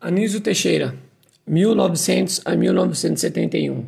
[0.00, 0.94] Anísio Teixeira,
[1.44, 3.84] 1900 a 1971.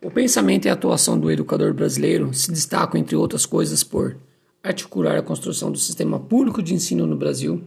[0.00, 4.16] O pensamento e a atuação do educador brasileiro se destacam, entre outras coisas, por
[4.62, 7.64] articular a construção do sistema público de ensino no Brasil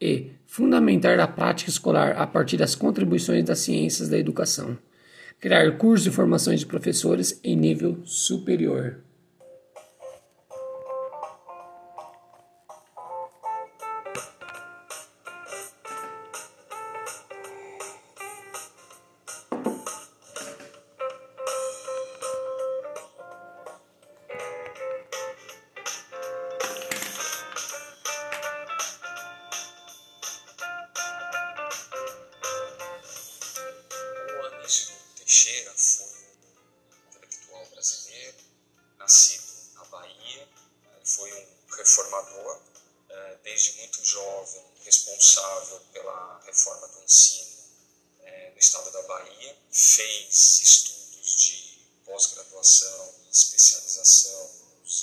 [0.00, 4.78] e fundamentar a prática escolar a partir das contribuições das ciências da educação,
[5.38, 8.96] criar cursos e formações de professores em nível superior.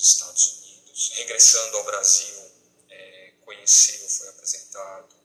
[0.08, 2.52] Estados Unidos, regressando ao Brasil,
[2.90, 5.16] é, conheceu, foi apresentado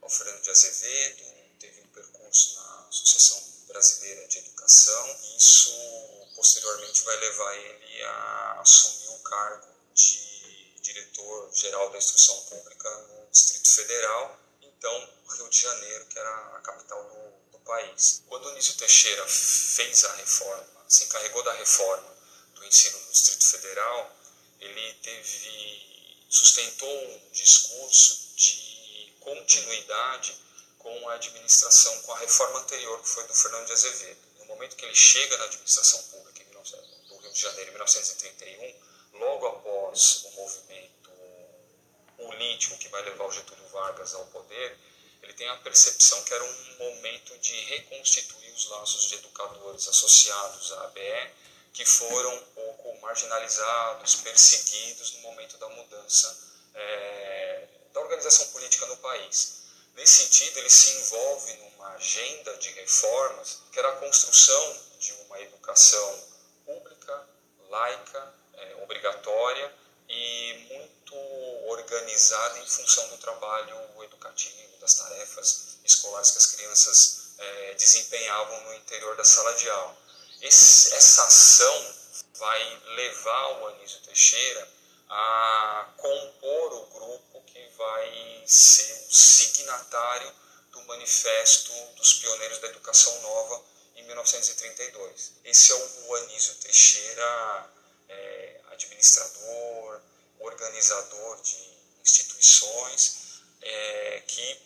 [0.00, 1.24] ao Fernando de Azevedo,
[1.60, 5.16] teve um percurso na Associação Brasileira de Educação.
[5.36, 5.72] Isso
[6.34, 13.70] posteriormente vai levar ele a assumir o cargo de diretor-geral da Instrução Pública no Distrito
[13.70, 18.22] Federal, então Rio de Janeiro, que era a capital do, do país.
[18.26, 22.12] Quando Anísio Teixeira fez a reforma, se encarregou da reforma
[22.54, 24.21] do ensino no Distrito Federal,
[24.62, 30.34] ele teve sustentou um discurso de continuidade
[30.78, 34.18] com a administração, com a reforma anterior, que foi do Fernando de Azevedo.
[34.38, 36.42] No momento que ele chega na administração pública
[37.08, 38.74] do Rio de Janeiro, em 1931,
[39.18, 41.10] logo após o movimento
[42.16, 44.78] político que vai levar o Getúlio Vargas ao poder,
[45.22, 50.72] ele tem a percepção que era um momento de reconstituir os laços de educadores associados
[50.72, 51.30] à ABE,
[51.74, 52.42] que foram
[53.02, 56.38] marginalizados, perseguidos no momento da mudança
[56.74, 59.62] é, da organização política no país.
[59.94, 65.40] Nesse sentido, ele se envolve numa agenda de reformas, que era a construção de uma
[65.40, 66.24] educação
[66.64, 67.28] pública,
[67.68, 69.72] laica, é, obrigatória
[70.08, 71.14] e muito
[71.68, 78.74] organizada em função do trabalho educativo, das tarefas escolares que as crianças é, desempenhavam no
[78.74, 79.96] interior da sala de aula.
[80.40, 81.94] Esse, essa ação
[82.34, 84.68] vai levar o Anísio Teixeira
[85.08, 90.32] a compor o grupo que vai ser o signatário
[90.70, 93.62] do Manifesto dos Pioneiros da Educação Nova
[93.96, 95.32] em 1932.
[95.44, 97.70] Esse é o Anísio Teixeira,
[98.08, 100.00] é, administrador,
[100.40, 101.58] organizador de
[102.02, 104.60] instituições, é, que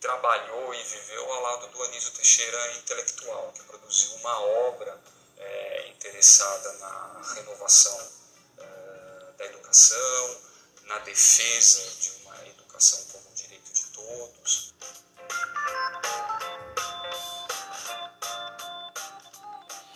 [0.00, 5.00] trabalhou e viveu ao lado do Anísio Teixeira intelectual, que produziu uma obra
[6.20, 7.98] na renovação
[9.38, 10.40] da educação,
[10.82, 14.74] na defesa de uma educação como direito de todos.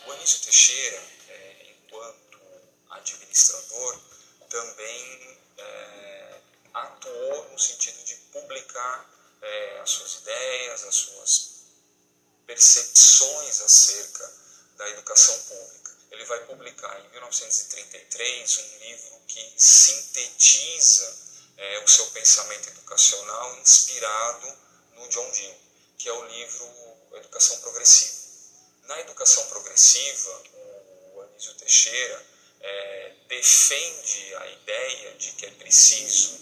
[0.07, 2.41] O Anísio Teixeira, é, enquanto
[2.89, 4.01] administrador,
[4.49, 6.41] também é,
[6.73, 9.11] atuou no sentido de publicar
[9.43, 11.51] é, as suas ideias, as suas
[12.47, 14.33] percepções acerca
[14.79, 15.84] da educação pública
[16.15, 21.17] ele vai publicar em 1933 um livro que sintetiza
[21.57, 24.59] é, o seu pensamento educacional inspirado
[24.95, 25.57] no John Dewey,
[25.99, 26.71] que é o livro
[27.15, 28.15] Educação Progressiva.
[28.85, 30.43] Na educação progressiva,
[31.15, 32.27] o Anísio Teixeira
[32.61, 36.39] é, defende a ideia de que é preciso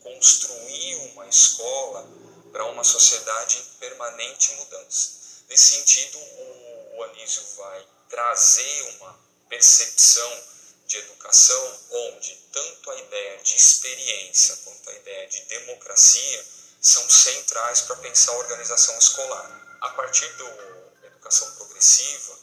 [0.00, 2.08] construir uma escola
[2.52, 5.44] para uma sociedade em permanente mudança.
[5.48, 10.44] Nesse sentido, o, o Anísio vai trazer uma percepção
[10.86, 16.46] de educação onde tanto a ideia de experiência quanto a ideia de democracia
[16.80, 19.78] são centrais para pensar a organização escolar.
[19.80, 22.38] A partir da educação progressiva,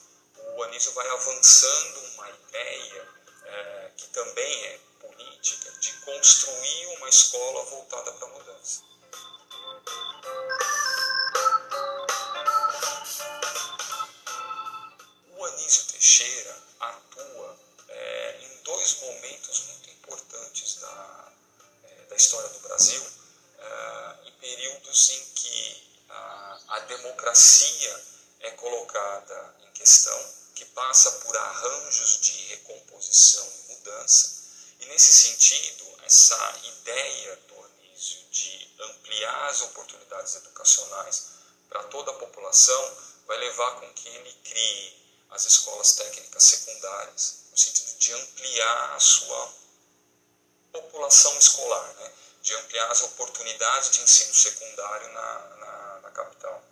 [0.58, 3.08] o Anísio vai avançando uma ideia
[3.46, 8.82] é, que também é política de construir uma escola voltada para a mudança.
[16.80, 17.58] Atua
[17.90, 21.32] é, em dois momentos muito importantes da,
[21.84, 23.04] é, da história do Brasil,
[23.58, 28.06] é, em períodos em que a, a democracia
[28.42, 34.32] é colocada em questão, que passa por arranjos de recomposição e mudança,
[34.80, 41.28] e nesse sentido, essa ideia do Anísio de ampliar as oportunidades educacionais
[41.68, 45.01] para toda a população, vai levar com que ele crie
[45.32, 49.54] as escolas técnicas secundárias, no sentido de ampliar a sua
[50.72, 52.12] população escolar, né?
[52.42, 56.64] de ampliar as oportunidades de ensino secundário na, na, na capital,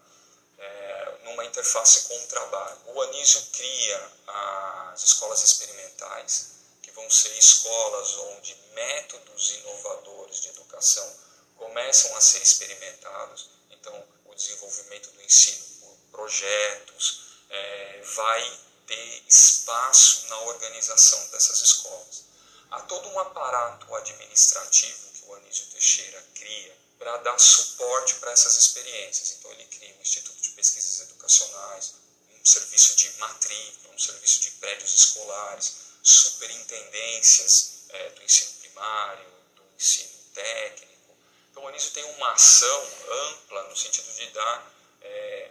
[0.58, 2.78] é, numa interface com o trabalho.
[2.88, 6.48] O Anísio cria as escolas experimentais,
[6.82, 11.16] que vão ser escolas onde métodos inovadores de educação
[11.56, 13.50] começam a ser experimentados.
[13.70, 22.24] Então, o desenvolvimento do ensino por projetos é, vai ter espaço na organização dessas escolas.
[22.72, 28.56] Há todo um aparato administrativo que o Anísio Teixeira cria para dar suporte para essas
[28.57, 29.31] experiências.
[29.31, 31.94] Então, ele cria um Instituto de Pesquisas Educacionais,
[32.40, 35.74] um serviço de matrícula, um serviço de prédios escolares,
[36.04, 39.25] superintendências é, do ensino primário,
[39.56, 41.18] do ensino técnico.
[41.52, 44.79] Então, o Anísio tem uma ação ampla no sentido de dar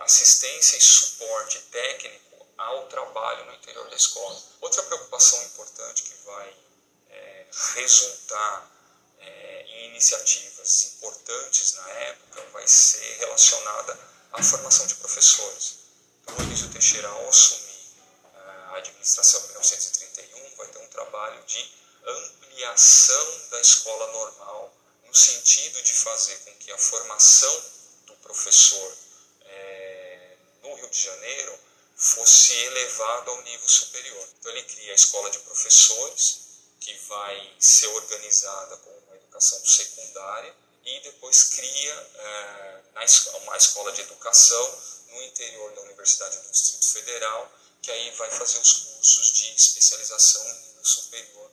[0.00, 4.40] assistência e suporte técnico ao trabalho no interior da escola.
[4.60, 6.54] Outra preocupação importante que vai
[7.10, 8.70] é, resultar
[9.20, 13.98] é, em iniciativas importantes na época vai ser relacionada
[14.32, 15.78] à formação de professores.
[16.22, 17.94] Então, o Anísio Teixeira, ao assumir
[18.34, 21.72] é, a administração em 1931, vai ter um trabalho de
[22.04, 24.74] ampliação da escola normal,
[25.06, 27.64] no sentido de fazer com que a formação
[28.06, 28.96] do professor
[30.88, 31.58] Rio de Janeiro
[31.96, 34.28] fosse elevado ao nível superior.
[34.38, 36.40] Então ele cria a escola de professores,
[36.80, 40.54] que vai ser organizada com uma educação secundária,
[40.84, 42.80] e depois cria é,
[43.42, 47.52] uma escola de educação no interior da Universidade do Distrito Federal,
[47.82, 51.50] que aí vai fazer os cursos de especialização em nível superior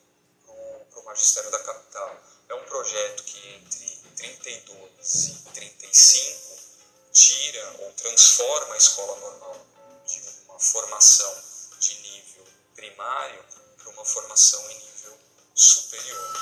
[0.89, 2.23] para o magistério da capital.
[2.47, 6.55] É um projeto que entre 32 e 35
[7.15, 9.65] tira ou transforma a escola normal
[10.05, 11.33] de uma formação
[11.79, 12.45] de nível
[12.75, 13.41] primário
[13.77, 15.17] para uma formação em nível
[15.55, 16.33] superior.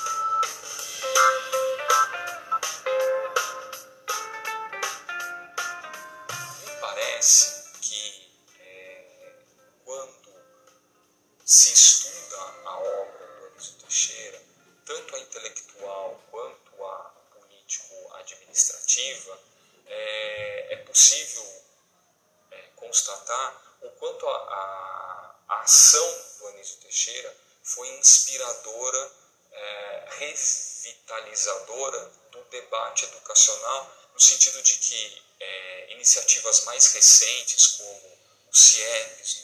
[25.64, 27.34] A, ação do Anísio Teixeira
[27.64, 29.12] foi inspiradora,
[29.52, 38.20] é, revitalizadora do debate educacional, no sentido de que é, iniciativas mais recentes, como
[38.52, 39.44] o CIEPS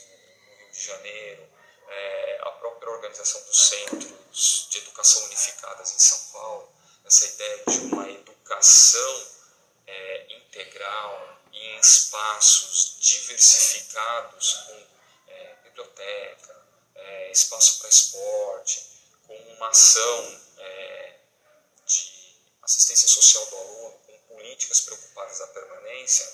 [0.50, 1.50] no, Rio de Janeiro,
[1.88, 6.70] é, a própria organização dos centros de educação unificadas em São Paulo,
[7.06, 9.28] essa ideia de uma educação
[9.88, 14.99] é, integral em espaços diversificados com
[15.80, 16.66] biblioteca,
[16.96, 18.86] é, espaço para esporte,
[19.26, 21.16] com uma ação é,
[21.86, 26.28] de assistência social do aluno, com políticas preocupadas à permanência,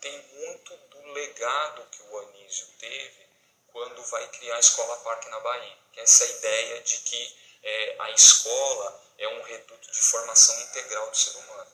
[0.00, 3.26] tem muito do legado que o Anísio teve
[3.68, 7.96] quando vai criar a Escola Parque na Bahia, que é essa ideia de que é,
[8.00, 11.70] a escola é um reduto de formação integral do ser humano.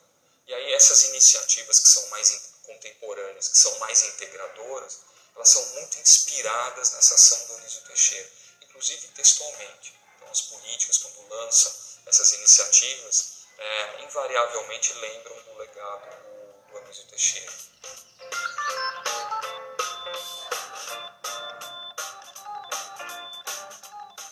[0.47, 5.01] E aí essas iniciativas que são mais contemporâneas, que são mais integradoras,
[5.39, 8.29] elas são muito inspiradas nessa ação do Anísio Teixeira,
[8.61, 9.95] inclusive textualmente.
[10.17, 11.73] Então as políticas, quando lançam
[12.07, 17.53] essas iniciativas, é, invariavelmente lembram do legado do, do Anísio Teixeira.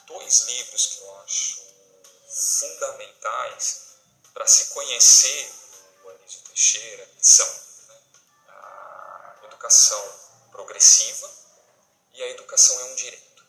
[0.09, 1.63] Dois livros que eu acho
[2.29, 3.95] fundamentais
[4.35, 5.55] para se conhecer
[6.03, 7.49] o Anísio Teixeira são
[7.87, 8.03] né,
[8.49, 11.31] a educação progressiva
[12.15, 13.45] e a educação é um direito.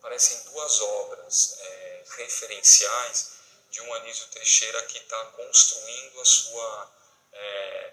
[0.00, 3.30] Parecem duas obras é, referenciais
[3.70, 6.92] de um Anísio Teixeira que está construindo a sua
[7.32, 7.92] é,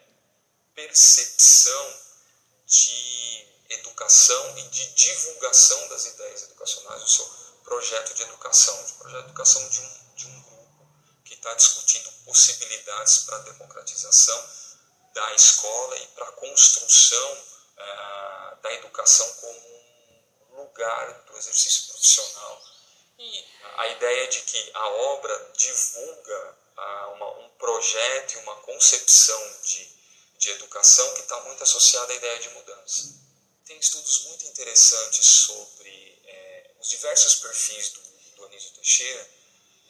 [0.74, 2.00] percepção
[2.66, 7.26] de educação e de divulgação das ideias educacionais, o seu
[7.64, 10.88] projeto de educação, de projeto de educação de um, de um grupo
[11.24, 14.50] que está discutindo possibilidades para a democratização
[15.14, 17.38] da escola e para a construção
[17.80, 19.60] uh, da educação como
[20.52, 22.62] um lugar do exercício profissional.
[23.18, 23.46] E
[23.78, 29.90] a ideia de que a obra divulga uh, uma, um projeto e uma concepção de,
[30.38, 33.14] de educação que está muito associada à ideia de mudança.
[33.66, 38.02] Tem estudos muito interessantes sobre eh, os diversos perfis do,
[38.38, 39.30] do Anísio Teixeira,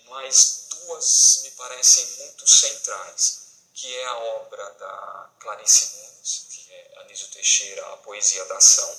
[0.05, 3.48] mas duas me parecem muito centrais
[3.79, 8.93] que é a obra da Clarice Nunes, que é Anísio Teixeira, A Poesia da Ação,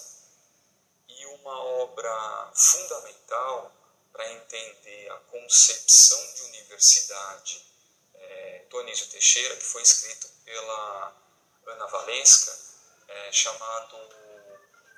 [1.06, 3.70] e uma obra fundamental
[4.10, 7.62] para entender a concepção de universidade
[8.14, 11.14] é, do Anísio Teixeira, que foi escrito pela
[11.66, 12.58] Ana Valesca,
[13.06, 13.98] é, chamado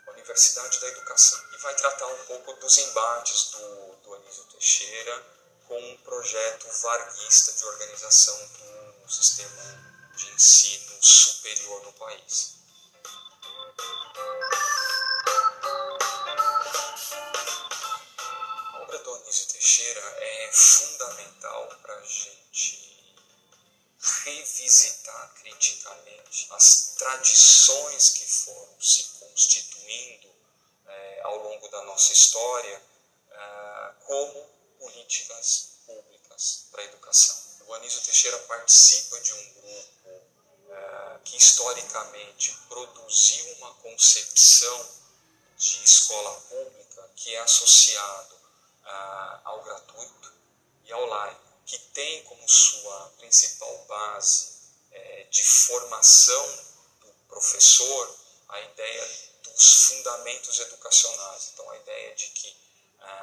[0.07, 1.43] Universidade da Educação.
[1.55, 5.27] E vai tratar um pouco dos embates do, do Anísio Teixeira
[5.67, 8.82] com um projeto varguista de organização do
[9.13, 9.63] sistema
[10.17, 12.55] de ensino superior no país.
[18.73, 22.93] A obra do Anísio Teixeira é fundamental para a gente
[24.25, 30.35] revisitar criticamente as tradições que foram se constituindo
[30.87, 32.83] é, ao longo da nossa história
[33.31, 34.43] é, como
[34.79, 37.52] políticas públicas para a educação.
[37.73, 40.23] O Anísio Teixeira participa de um grupo
[40.69, 44.91] é, que historicamente produziu uma concepção
[45.57, 48.37] de escola pública que é associado
[49.45, 50.35] ao gratuito
[50.85, 54.53] e ao laico que tem como sua principal base
[54.91, 56.47] é, de formação
[57.01, 58.19] do professor
[58.51, 61.53] a ideia dos fundamentos educacionais.
[61.55, 62.55] Então, a ideia de que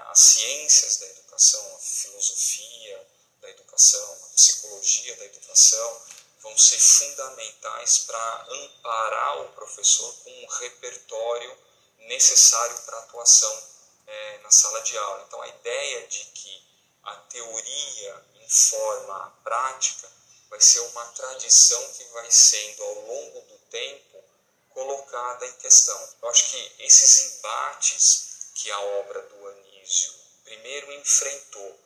[0.07, 6.01] as ciências da educação, a filosofia da educação, a psicologia da educação,
[6.41, 11.57] vão ser fundamentais para amparar o professor com um repertório
[11.99, 13.63] necessário para a atuação
[14.07, 15.23] é, na sala de aula.
[15.27, 16.67] Então, a ideia de que
[17.03, 20.11] a teoria informa a prática
[20.49, 24.23] vai ser uma tradição que vai sendo ao longo do tempo
[24.69, 26.09] colocada em questão.
[26.21, 31.79] Eu acho que esses embates que a obra do Anísio primeiro enfrentou,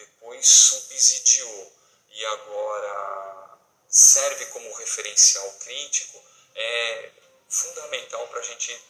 [0.00, 1.72] depois subsidiou
[2.10, 6.22] e agora serve como referencial crítico
[6.54, 7.10] é
[7.48, 8.80] fundamental para a gente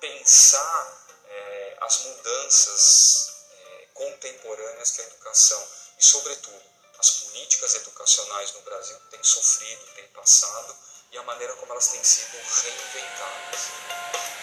[0.00, 3.38] pensar é, as mudanças
[3.94, 6.62] contemporâneas que a educação e, sobretudo,
[6.98, 10.76] as políticas educacionais no Brasil têm sofrido, têm passado
[11.10, 14.37] e a maneira como elas têm sido reinventadas.